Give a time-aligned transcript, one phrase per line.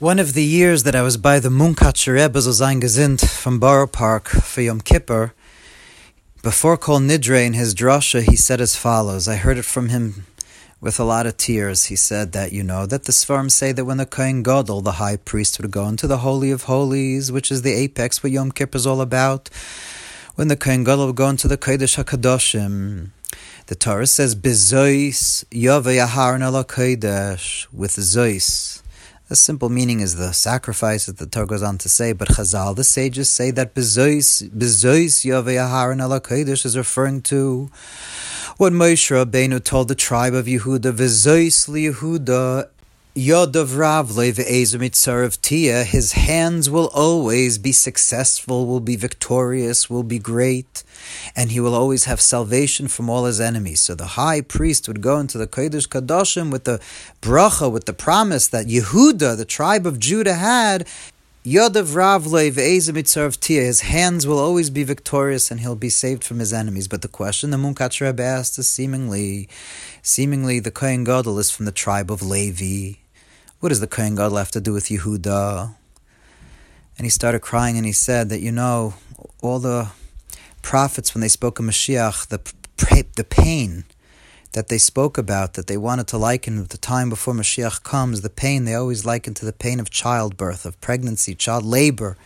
[0.00, 4.28] One of the years that I was by the Munkacher Rebbe Gezind from Borough Park
[4.28, 5.34] for Yom Kippur,
[6.40, 9.26] before Kol Nidre in his drasha, he said as follows.
[9.26, 10.24] I heard it from him
[10.80, 11.86] with a lot of tears.
[11.86, 15.02] He said that, you know, that the Svarim say that when the Kohen Gadol, the
[15.02, 18.52] high priest, would go into the Holy of Holies, which is the apex what Yom
[18.52, 19.48] Kippur is all about,
[20.36, 23.08] when the Kohen Gadol would go into the Kodesh HaKadoshim,
[23.66, 28.80] the Torah says, Bezois Yove Yaharon Kodesh, with Zois
[29.28, 32.74] the simple meaning is the sacrifice that the Torah goes on to say, but Chazal,
[32.74, 37.70] the sages say that Bezois Yavei Aharon Ala Kodesh is referring to
[38.56, 42.70] what Moshe Rabbeinu told the tribe of Yehuda, Bezois Yehuda
[43.18, 50.20] Yodav Ravle ve'ezumitzarev tia, his hands will always be successful, will be victorious, will be
[50.20, 50.84] great,
[51.34, 53.80] and he will always have salvation from all his enemies.
[53.80, 56.78] So the high priest would go into the Kodesh Kadoshim with the
[57.20, 60.86] bracha, with the promise that Yehuda, the tribe of Judah, had.
[61.44, 66.38] Yodav Ravle ve'ezumitzarev tia, his hands will always be victorious and he'll be saved from
[66.38, 66.86] his enemies.
[66.86, 69.48] But the question the Munkach Rebbe asked is seemingly,
[70.02, 73.00] seemingly the Kohen Gadol is from the tribe of Levi.
[73.60, 75.74] What does the Kohen Gadol have to do with Yehuda?
[76.96, 78.94] And he started crying and he said that, you know,
[79.42, 79.88] all the
[80.62, 82.40] prophets, when they spoke of Mashiach, the,
[83.16, 83.84] the pain
[84.52, 88.30] that they spoke about, that they wanted to liken the time before Mashiach comes, the
[88.30, 92.16] pain they always liken to the pain of childbirth, of pregnancy, child labor.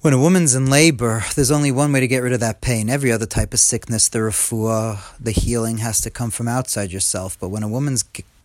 [0.00, 2.90] When a woman's in labor, there's only one way to get rid of that pain.
[2.90, 7.38] Every other type of sickness, the refuah, the healing has to come from outside yourself.
[7.38, 8.02] But when a woman's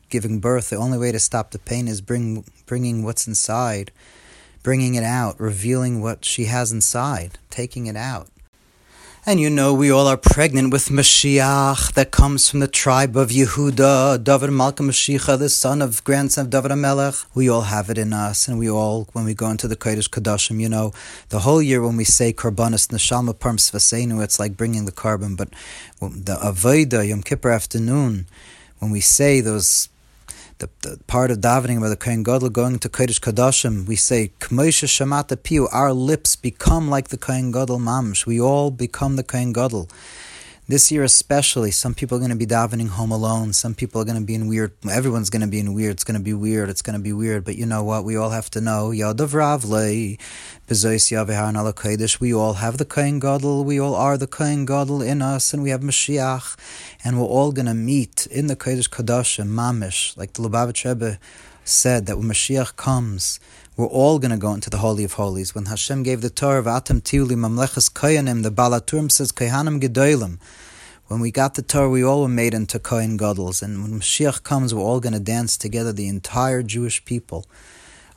[0.10, 3.92] giving birth, the only way to stop the pain is bring, bringing what's inside,
[4.64, 8.28] bringing it out, revealing what she has inside, taking it out.
[9.30, 13.28] And you know, we all are pregnant with Mashiach that comes from the tribe of
[13.28, 17.26] Yehuda, David Malka Mashiach, the son of grandson of David Amelech.
[17.36, 20.10] We all have it in us, and we all, when we go into the Kodesh
[20.10, 20.94] Kadashim, you know,
[21.28, 25.36] the whole year when we say Korbanos Neshama Parm Svasenu, it's like bringing the korban,
[25.36, 25.50] but
[26.00, 28.28] the Avodah, Yom Kippur afternoon,
[28.80, 29.90] when we say those
[30.60, 34.32] the, the part of davening about the Kohen Gadol going to Kodesh Kadashim, we say,
[34.40, 38.26] K'moshe Shamata Piu, our lips become like the Kohen Gadol Mamsh.
[38.26, 39.88] We all become the Kohen Gadol.
[40.70, 43.54] This year especially, some people are going to be davening home alone.
[43.54, 44.74] Some people are going to be in weird.
[44.90, 45.92] Everyone's going to be in weird.
[45.92, 46.70] It's going to be weird.
[46.70, 47.46] It's going to be weird.
[47.46, 48.04] But you know what?
[48.04, 48.90] We all have to know.
[48.90, 50.20] Yadav Ravle,
[50.70, 53.64] We all have the Kohen Gadol.
[53.64, 56.58] We all are the Kohen Gadol in us, and we have Mashiach,
[57.06, 60.84] and we're all going to meet in the Kodesh Kadosh and Mamish, like the Lubavitch
[60.84, 61.20] Rebbe
[61.64, 63.40] said that when Mashiach comes,
[63.78, 65.56] we're all going to go into the Holy of Holies.
[65.56, 69.80] When Hashem gave the Torah of Atam Tiuli Mamleches Koyanim, the Baal HaTurim says Kohanim
[69.80, 70.38] Gedolim.
[71.08, 73.54] When we got the Torah, we all were made into Kohen Gadol.
[73.62, 75.94] And when Mashiach comes, we're all going to dance together.
[75.94, 77.46] The entire Jewish people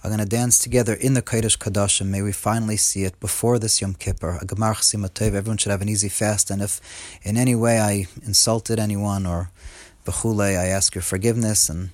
[0.03, 2.06] are going to dance together in the Kodesh Kadashim.
[2.06, 4.38] May we finally see it before this Yom Kippur.
[4.41, 5.34] A Gemar Chassimatov.
[5.34, 6.50] Everyone should have an easy fast.
[6.50, 6.81] And if
[7.22, 9.50] in any way I insulted anyone or
[10.05, 11.91] Bechule, I ask your forgiveness and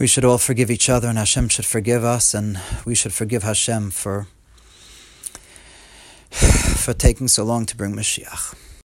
[0.00, 3.42] we should all forgive each other, and Hashem should forgive us, and we should forgive
[3.42, 4.28] Hashem for
[6.30, 8.69] for taking so long to bring Mashiach.